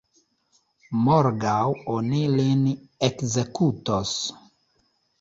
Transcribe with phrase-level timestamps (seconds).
[1.07, 1.59] Morgaŭ
[1.97, 2.67] oni lin
[3.11, 4.19] ekzekutos.